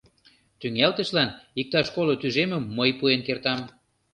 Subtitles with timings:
[0.59, 1.29] Тӱҥалтышлан
[1.59, 3.59] иктаж коло тӱжемым мый пуэн кертам.